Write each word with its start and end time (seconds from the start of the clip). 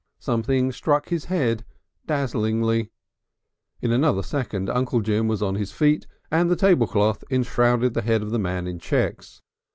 Something 0.17 0.71
struck 0.71 1.09
his 1.09 1.25
head 1.25 1.63
dazzingly. 2.07 2.89
In 3.81 3.91
another 3.91 4.23
second 4.23 4.67
Uncle 4.67 5.01
Jim 5.01 5.27
was 5.27 5.43
on 5.43 5.53
his 5.53 5.71
feet 5.71 6.07
and 6.31 6.49
the 6.49 6.55
tablecloth 6.55 7.23
enshrouded 7.29 7.93
the 7.93 8.01
head 8.01 8.23
of 8.23 8.31
the 8.31 8.39
man 8.39 8.65
in 8.65 8.79
checks. 8.79 9.43